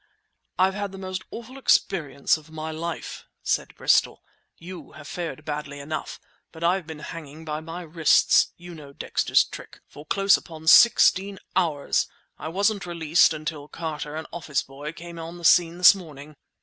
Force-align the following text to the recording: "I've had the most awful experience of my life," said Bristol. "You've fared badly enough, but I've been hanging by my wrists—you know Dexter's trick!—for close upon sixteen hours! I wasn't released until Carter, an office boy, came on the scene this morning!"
"I've 0.57 0.73
had 0.73 0.91
the 0.91 0.97
most 0.97 1.21
awful 1.29 1.59
experience 1.59 2.35
of 2.35 2.49
my 2.49 2.71
life," 2.71 3.23
said 3.43 3.75
Bristol. 3.75 4.23
"You've 4.57 5.07
fared 5.07 5.45
badly 5.45 5.79
enough, 5.79 6.19
but 6.51 6.63
I've 6.63 6.87
been 6.87 6.97
hanging 7.05 7.45
by 7.45 7.59
my 7.59 7.83
wrists—you 7.83 8.73
know 8.73 8.93
Dexter's 8.93 9.43
trick!—for 9.43 10.07
close 10.07 10.37
upon 10.37 10.65
sixteen 10.65 11.37
hours! 11.55 12.07
I 12.39 12.47
wasn't 12.47 12.87
released 12.87 13.31
until 13.31 13.67
Carter, 13.67 14.15
an 14.15 14.25
office 14.33 14.63
boy, 14.63 14.91
came 14.91 15.19
on 15.19 15.37
the 15.37 15.45
scene 15.45 15.77
this 15.77 15.93
morning!" 15.93 16.35